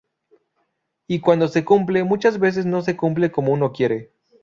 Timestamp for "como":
3.31-3.53